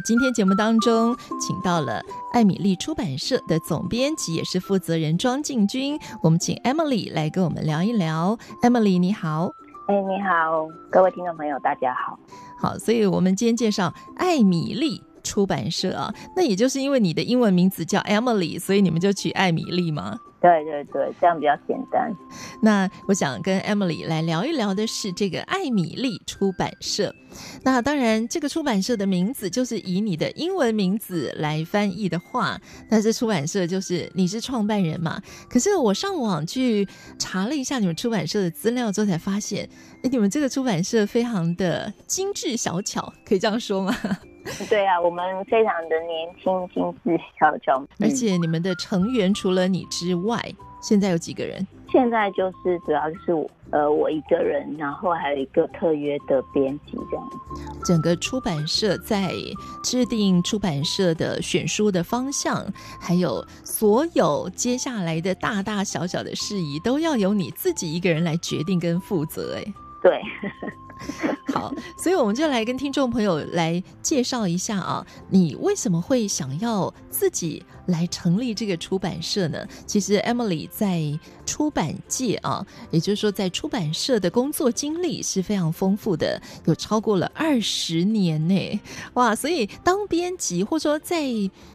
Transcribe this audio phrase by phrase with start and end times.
[0.00, 5.98] 今天节目当中，请到了艾米丽出版社的总编辑，也是负责人庄敬军。
[6.22, 8.38] 我们请 Emily 来跟我们聊一聊。
[8.62, 9.50] Emily，你好。
[9.88, 12.18] 哎，你好，各位听众朋友，大家好。
[12.58, 20.18] 好，所以我们今天介绍艾米丽出版社啊，那也就是因为你的英文名字叫 Emily，所以你们就取艾米丽吗？
[20.40, 22.10] 对对对，这样比较简单。
[22.62, 27.14] 那我想跟 Emily 来聊一聊的是这个艾米丽出版社。
[27.62, 35.20] 那当然，这个出版社的名字就是以你的英文名字来翻译的话，那这出版社就是你是创办人嘛。
[35.50, 39.68] 可是我上网去查了一下你们出版社的资料之后，才发现，
[40.02, 43.94] 哎，你们这个出版社非常的精致小巧，可以这样说吗？
[44.68, 50.38] 对啊，我们非常的年轻、精致、小巧，而且你们的成员除了你之外，
[50.80, 51.66] 现在有几个人？
[51.90, 57.28] 现在就是主要是我，呃，我一个人，然后还有一个特约的编辑这样。
[57.84, 59.32] 整个出版社在
[59.82, 62.64] 制定出版社的选书的方向，
[63.00, 69.56] 还有所有接下来的大大小小的事宜，都要由你自己一个人来决定跟负责。
[69.56, 69.64] 哎，
[70.00, 70.20] 对。
[71.52, 79.66] 好，所以我们就来跟听众朋友来介绍一下啊，你为什么会想要自己来成立这个出版社呢？
[79.86, 88.80] 其实 Emily 在出版界啊，也就是说在出版社的工作经历是非常丰富的，有超过了二十年呢。
[89.14, 91.24] 哇，所以当编辑或者说在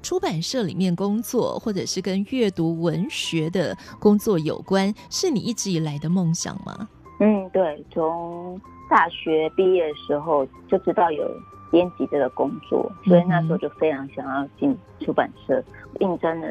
[0.02, 6.88] 出版社里面工作，或者是跟阅读文学的工作有关，是你一直以来的梦想吗？
[7.19, 8.59] 嗯，对，从。
[8.90, 11.29] 大学毕业的时候就知道有
[11.72, 15.63] 编辑这个工作，所以那时候就非常想要进出版社，
[16.00, 16.47] 应征了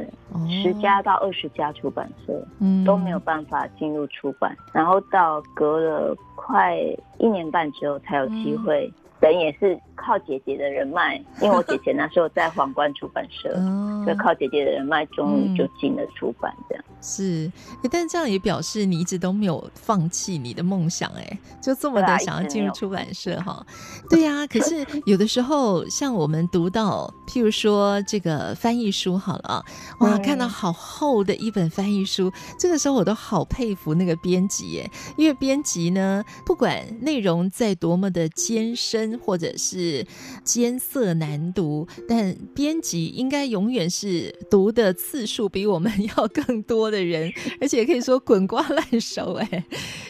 [0.49, 2.47] 十家到二十家出版社，
[2.84, 6.77] 都没有办法进入出版，然后到隔了快
[7.19, 8.93] 一年半之后才有机会。
[9.21, 13.55] 等也是靠姐姐的人脉，因为我姐姐那时候在皇冠出版社，
[14.05, 16.85] 所以靠姐姐的人脉，终于就进了出版这样。
[17.01, 17.51] 是，
[17.91, 23.65] 但这样也表示你一直都没有放弃你的梦想，哎，就这么的想要进入出版社哈？
[24.11, 29.65] 对呀、啊，可是有的时候，像我们读到，譬如说这个翻译书好了啊，
[30.01, 39.15] 哇，看到好厚的一本翻译书，这个时候我都好佩服那个编辑哎，因为编辑呢，不管内容再多么的艰深。
[39.25, 39.94] 或者是
[40.43, 49.34] 艰涩难读，但编辑应该永远是读的次数比我们要更多的人， 而且可以说滚瓜烂熟。
[49.34, 49.65] 哎，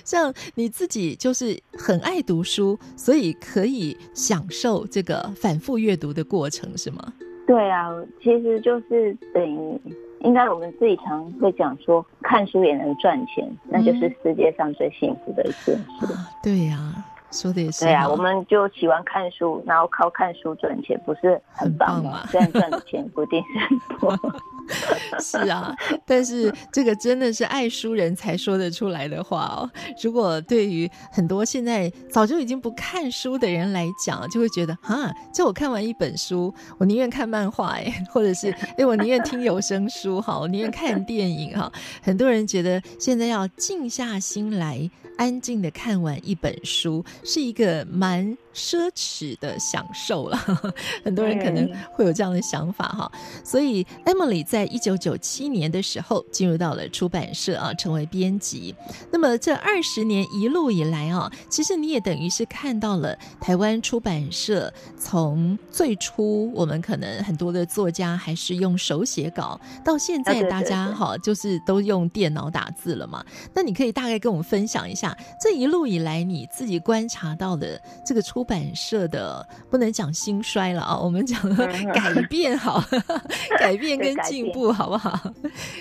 [0.05, 7.13] 像你自己就是很爱读书，所以可以享受这个反复阅读的过程，是吗？
[7.47, 7.91] 对啊，
[8.23, 9.81] 其实就是等于
[10.21, 16.07] 应该我们自己常会讲说，看书也能赚钱，嗯，那就是世界上最幸福的一件事。
[16.07, 17.11] 啊，对呀，啊。
[17.35, 22.21] 说的也是，对啊，我们就喜欢看书，然后靠看书赚钱，不是很棒吗？
[22.29, 24.19] 虽然赚的钱不一定是很多。
[25.21, 25.75] 是啊，
[26.07, 29.71] 但是这个真的是爱书人才说得出来的话哦。
[30.03, 41.71] 如果对于很多现在早就已经不看书的人来讲，就会觉得啊，就我看完一本书，我宁愿看漫画哎，或者是哎，我宁愿听有声书哈，我宁愿看电影哈。
[42.03, 50.37] 很多人觉得现在要静下心来，安静的看完一本书，是一个蛮奢侈的享受了。
[51.05, 53.11] 很多人可能会有这样的想法哈。
[53.45, 58.75] 所以 Emily 在一九九七年的时候进入到了出版社啊，成为编辑。
[59.11, 73.25] 那么这二十年一路以来啊，其实你也等于是看到了台湾出版社从最初我们可能很多的作家还是用手写稿，到现在大家哈就是都用电脑打字了嘛。
[73.55, 81.41] 那你可以大概跟我们分享一下这一路以来你自己观察到的这个出出版社的不能讲兴衰了啊，我们讲
[81.95, 82.79] 改变好，
[83.59, 85.19] 改变跟进步好不好？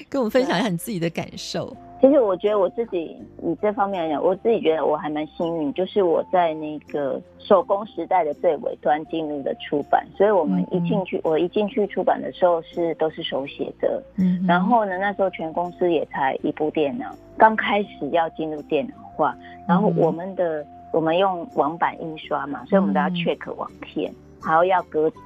[0.10, 1.76] 跟我们分享一下你自己的感受。
[2.00, 19.36] 其实我觉得我自己以这方面来讲，我自己觉得我还蛮幸运，就是我在那个手工时代的最尾端进入的出版，所以我们一进去，我一进去出版的时候是都是手写的，嗯，然后呢，那时候全公司也才一部电脑，刚开始要进入电脑化，
[19.68, 25.20] 然后我们的我们用网版印刷嘛，所以我们都要 check 网片，还要要格字，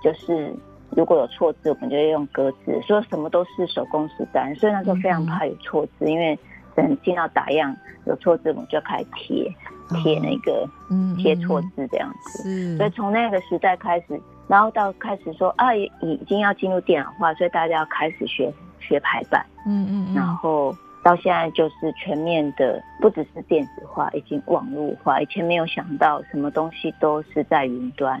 [0.00, 0.54] 就是。
[0.90, 6.38] 如果有错字，我们就会用格子，说什么都是手工时代，所以那时候非常怕有错字，因为
[6.72, 7.74] 等进到打样
[8.04, 9.52] 有错字，我们就开始贴
[9.88, 10.68] 贴那个
[11.16, 12.76] 贴错字这样子。
[12.76, 19.44] 所以从那个时代开始，然后到开始说啊，已经要进入电脑化，所以大家要开始学学排版。
[19.66, 20.14] 嗯嗯。
[20.14, 20.72] 然后
[21.04, 25.20] 到现在就是全面的，不只是电子化，已经网络化。
[25.20, 28.20] 以前没有想到什么东西都是在云端。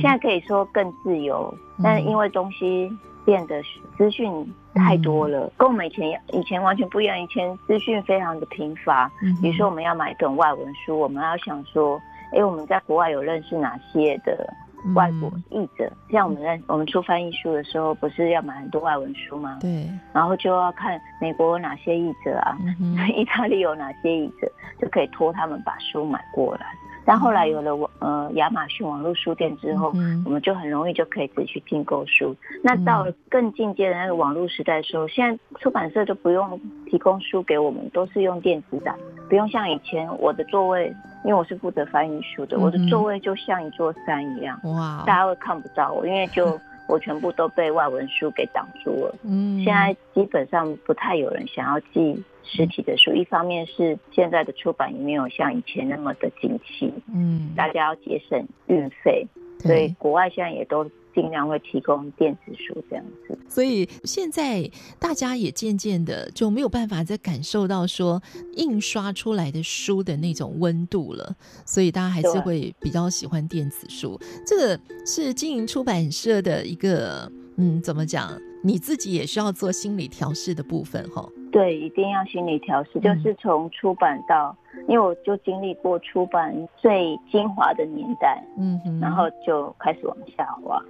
[0.00, 1.52] 现在可以说更自由，
[1.82, 2.90] 但是因为东西
[3.24, 3.60] 变得
[3.98, 4.30] 资讯
[4.74, 7.20] 太多了，跟我们以前以前完全不一样。
[7.20, 9.10] 以前资讯非常的贫乏，
[9.42, 12.00] 比如说我们要买一本外文书，我们要想说，
[12.32, 14.50] 哎，我们在国外有认识哪些的
[14.94, 15.90] 外国译者？
[16.10, 19.58] 像我们在我们出翻译书的时候，不是要买很多外文书吗？
[19.60, 22.56] 对，然后就要看美国有哪些译者啊，
[23.16, 24.50] 意大利有哪些译者，
[24.80, 26.66] 就可以托他们把书买过来。
[27.04, 32.34] 但后来有了网呃亚马逊网络书店之后，嗯、我们就很容易就可以自己去订购书。
[32.62, 38.96] 那到了更进阶的那个网络时代的时候，现在出版社就不用提供书给我们，都是用电子版，
[39.28, 46.58] 不用像以前我的座位，因为我是负责翻译书的，我的座位就像一座山一样，哇，大家会看不到我，因为就。
[46.88, 49.14] 我全部都被外文书给挡住了。
[49.22, 59.26] 嗯，现在基本上不太有人想要寄实体的书，一方面是现在的出版也没有像以前那么的景气，嗯，大家要节省运费，
[59.60, 60.90] 所以国外现在也都。
[61.14, 64.68] 尽量会提供电子书这样子，所以现在
[64.98, 68.20] 大家也渐渐的就没有办法再感受到说
[68.56, 74.18] 印刷出来的书的那种温度了，所以大家还是会比较喜欢电子书。
[74.44, 78.32] 这个是经营出版社的一个，嗯，怎么讲？
[78.62, 81.28] 你自己也需要做心理调试的部分，哈。
[81.52, 90.82] 对，一定要心理调试，就是从出版到，嗯、因为我就经历过出版最精华的年代，嗯哼，然后就开始往下滑。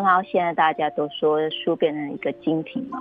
[0.00, 2.98] 然后现在大家都说书变成一个精品嘛，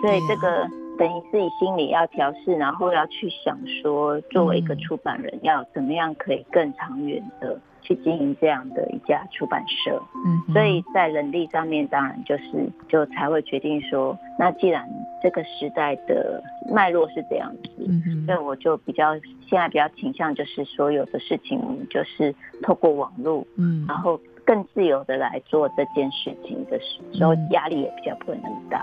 [0.00, 0.66] 所以这个
[0.98, 10.02] 等于自己心里要调试，然后要去想说，作为一个出版人要怎么样可以更长远的去经营这样的一家出版社。
[10.26, 14.88] 嗯，所以在人力上面，当然就是就才会决定说，那既然
[15.22, 16.42] 这个时代的
[16.72, 19.14] 脉络是这样子，嗯，所以我就比较
[19.46, 24.20] 现在比较倾向就是所有的事情，就是透过网络，嗯，然后。
[24.48, 28.82] 更自由的来做这件事情的时候，压力也比较不会那么大。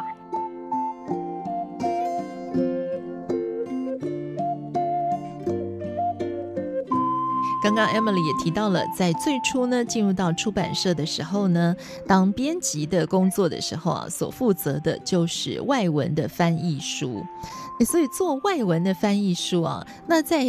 [7.63, 11.75] 刚刚 Emily 也提到了，在最初呢，进入到出版社的时候呢，
[12.05, 17.25] 当编辑的工作的时候啊，所负责的就是外文的翻译书。
[17.83, 20.45] 所以做外文的翻译书啊，那在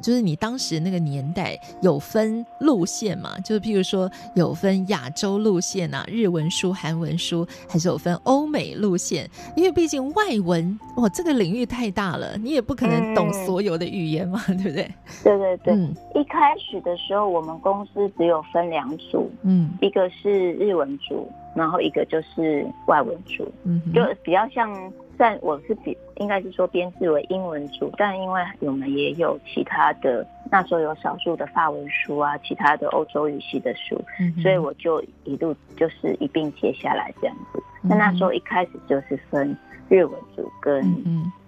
[0.00, 3.38] 就是你当时那个年代有分路线嘛？
[3.40, 9.28] 就是譬如说有分亚洲路线啊，日文书、韩文书，还是有分欧美路线？
[9.56, 14.90] 因为毕竟外文哇，这个领域太大了，你也不可能懂所有的语言嘛，嗯、 对不对？
[15.22, 15.74] 对对对。
[15.74, 24.92] 嗯、一开始的时候，我们公司只有分两组，嗯，一个是日文组，然后一个就是外文组，嗯哼，就比较像。
[25.18, 37.62] 但我是比应该是说编制为英文组，但因为我们也有其他的，那时候有少数的法文书啊，其他的欧洲语系的书，嗯、所以我就一路就是一并接下来这样子。
[37.82, 39.56] 那、嗯、那时候一开始就是分
[39.88, 40.84] 日文组跟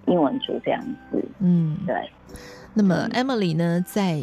[0.07, 1.95] 英文组这样子，嗯，对。
[2.75, 4.21] 那么 Emily 呢，在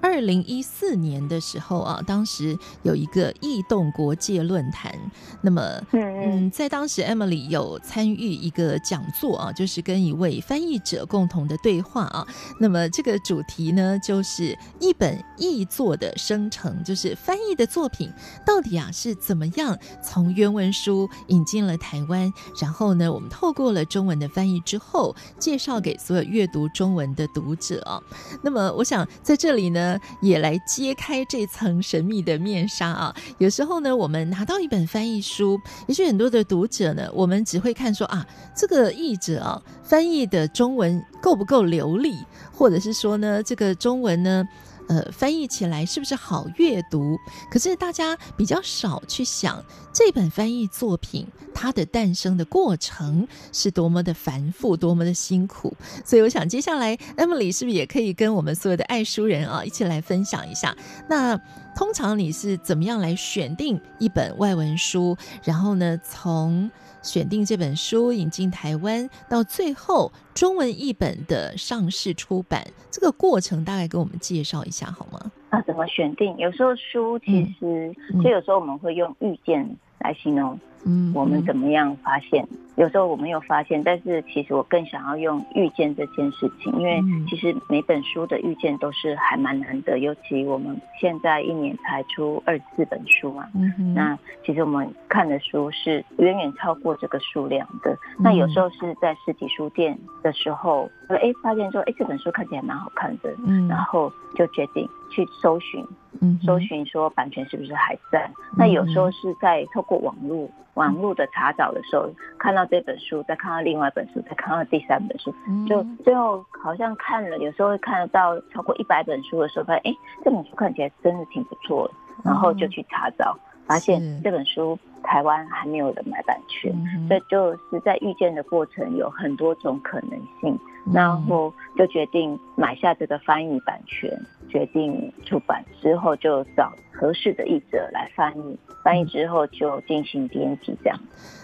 [0.00, 4.92] 二零一四年的时候啊，当时有一个异动国界论坛。
[5.40, 5.62] 那么，
[5.92, 12.26] 嗯，在当时 Emily 有参与一个讲座啊，就是跟一位翻译者共同的对话啊。
[12.60, 18.12] 那么这个主题呢，就是一本译作的生成，就是翻译的作品
[18.46, 28.00] 到底啊是怎么样从原文书引进了台湾，然后呢，我们透过了中文的翻译之后，介绍给所有阅读中文的读者啊。
[28.42, 29.87] 那么，我想在这里呢。
[30.20, 33.14] 也来揭开这层神秘的面纱啊！
[33.38, 38.26] 有时候呢，我们拿到一本翻译书，也许很多的读者呢，我们只会看说啊，
[38.56, 42.14] 这个译者啊，翻译的中文够不够流利，
[42.52, 44.44] 或者是说呢，这个中文呢，
[44.88, 47.16] 呃，翻译起来是不是好阅读？
[47.50, 55.76] 可是大家比较少去想这本翻译作品它的诞生的过程是多么的繁复，多么的辛苦。
[56.04, 60.74] 所以我想接下来 Emily 是不是也可以跟我们所有的爱书人啊一起来分享一下？
[61.08, 61.36] 那
[61.76, 65.16] 通常你是怎么样来选定一本外文书？
[65.44, 66.70] 然后呢，从
[67.02, 75.30] 选定这本书引进台湾，到最后中文译本的上市出版，这个过程大概给我们介绍一下好吗？
[75.50, 76.36] 啊，怎么选定？
[76.36, 80.58] 有时候书其实，嗯、就有时候我们会用遇见来形容。
[80.86, 82.46] 嗯，我们怎么样发现？
[82.76, 93.44] 有时候我没有发现，但是其实我更想要用遇见这件事情，因为其实每本书的遇见都是还蛮难的，尤其我们现在一年才出二十四本书嘛。
[93.56, 97.98] 嗯哼，那其实我们看的书是远远超过这个数量的。
[98.16, 105.84] 那有时候是在实体书店的时候，哎，发现说，哎，这本书看起来蛮好看的，嗯，然后就决定去搜寻。
[106.20, 108.26] 嗯，搜寻说版权是不是还在？
[108.26, 112.08] 嗯、那有时候是在透过网络网络的查找的时候，
[112.38, 115.32] 看到这本书，再看到另外一本书，再看到第三本书，
[115.68, 121.94] 就最后好像看了，有时候会看得到超过一百本书的时候，发现哎，这本书看起来真的挺不错的，
[122.24, 126.72] 然后就去查找，发现这本书台湾还没有人买版权，
[127.06, 130.10] 所以就是在遇见的过程有很多种可能
[130.40, 130.58] 性。
[130.92, 134.10] 然后就决定买下这个翻译版权，
[134.48, 140.98] 决定出版之后就找合适的译者来翻译，翻译之后就进行编辑这样。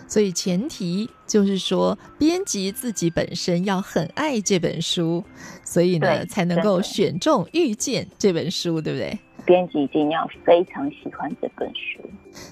[0.07, 5.25] 所以前提就是说，编辑自己本身要很爱这本书，
[5.65, 9.19] 所以呢才能够选中《遇见》这本书，对不对？
[9.45, 12.01] 编辑一定要非常喜欢这本书。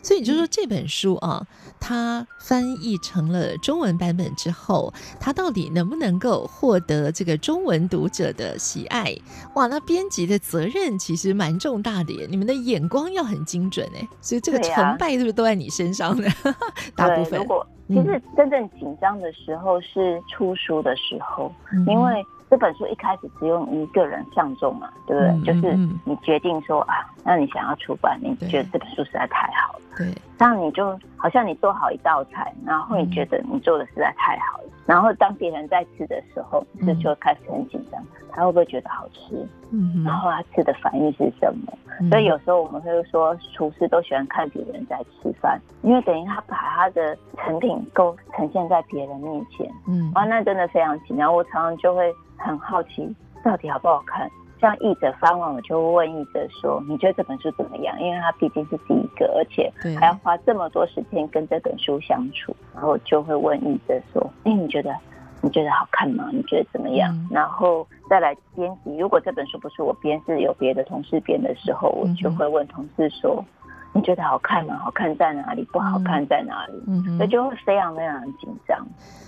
[0.02, 1.44] 所以你就说这本书啊，
[1.80, 9.12] 它翻译成了中文版本之后，它到底能不能够获得这个中文读者的喜爱？
[9.54, 16.28] 哇，那编辑的责任其实蛮重大的耶，你们的眼光要很精准哎，所以这个成败是不是都在你身上呢？
[16.44, 16.54] 啊、
[16.94, 17.40] 大部分。
[17.40, 22.25] 如果其实真正紧张的时候是出书的时候，嗯、因为。
[22.52, 25.30] 这本书一开始只有你一个人相中嘛，对不对？
[25.30, 29.80] 嗯、就是你决定说啊，那你想要出版，你觉得这本书实在太好了。
[29.97, 37.99] 对，这样你就好像你做好一道菜，然后你觉得你做的实在太好了，嗯、然后当别人在吃的时候，这就开始很紧张，
[38.30, 39.49] 他会不会觉得好吃？
[39.71, 41.73] 嗯，然后他吃的反应是什么？
[42.00, 49.66] 嗯、所以有时候我们会说，厨师都喜欢看别人在吃饭，因为等于他把他的成品都呈现在别人面前。
[49.88, 51.35] 嗯，哇，那真的非常紧张。
[51.35, 52.14] 我常常就会。
[52.42, 54.30] 很好奇到底好不好看，
[54.61, 64.94] 像译者翻完，我就会问译者说：“你觉得这本书怎么样？”因为他毕竟是第一个，而且还要花这么多时间跟这本书相处，然后就会问译者说：“哎，你觉得
[65.40, 66.28] 你觉得好看吗？
[66.32, 73.44] 你觉得怎么样？”嗯、然后再来编辑，如果这本书不是我编，是有别的同事编的时候，我就会问同事说
[73.94, 74.78] ：“你觉得好看吗？
[74.78, 75.62] 好看在哪里？
[75.72, 78.87] 不好看在哪里？”嗯哼，所以就会非常非常紧张。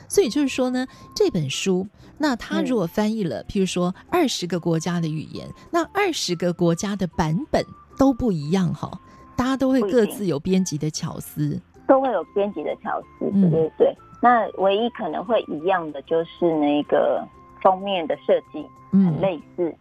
[0.09, 1.87] 所以就是说呢，这本书，
[2.18, 7.64] 那它如果翻译了，嗯、譬如说二十个国家的语言，那二十个国家的版本
[7.99, 8.90] 都不一样哈，
[9.37, 13.88] 大家都会各自有编辑的巧思，都会有编辑的巧思，对对对。
[13.88, 17.26] 嗯、那唯一可能会一样的就是那个
[17.61, 19.68] 封面的设计，很类似。
[19.68, 19.76] 嗯、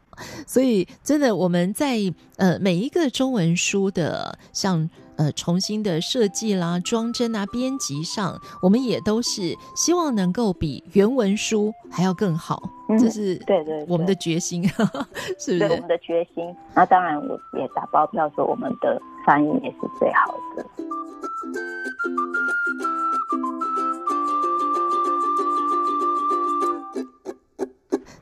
[0.48, 1.98] 所以真的我们在
[2.38, 4.89] 呃每一个中文书的像。
[5.15, 12.60] 呃，重新的设计啦、装帧啊、编辑上，我们也都是希望能够比原文书还要更好，
[12.98, 14.67] 这、嗯、是对对我们的决心，
[15.38, 15.60] 是不是？
[15.60, 16.43] 对我们的决心。
[16.74, 20.65] 那当然，我也打包票说，我们的翻译也是最好的。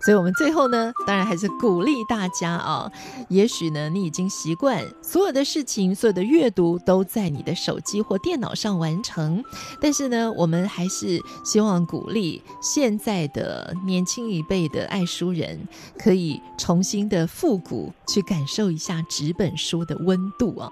[0.04, 2.92] 所以，我们最后呢，当然还是鼓励大家啊。
[3.30, 9.44] 也许呢，你已经习惯所有的事情、所有的阅读都在你的手机或电脑上完成。
[9.80, 15.68] 但是呢，我们还是希望鼓励现在的年轻一辈的爱书人，
[15.98, 20.70] 可以重新的复古，去感受一下纸本书的温度啊。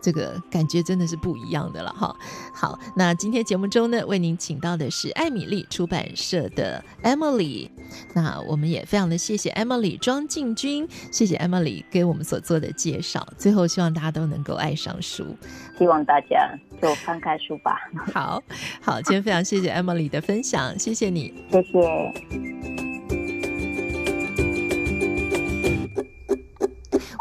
[0.00, 2.14] 这个感觉真的是不一样的了哈。
[2.52, 7.70] 好，那今天节目中呢，为您请到的是艾米丽出版社的 Emily。
[8.14, 13.26] 那我们也非常的谢谢 Emily 庄敬君，谢谢 Emily 给我们所做的介绍。
[13.36, 15.36] 最后，希望大家都能够爱上书，
[15.78, 17.78] 希望大家就翻开书吧。
[18.12, 18.42] 好
[18.80, 22.81] 好，今天非常谢谢 Emily 的分享，谢谢你，谢谢。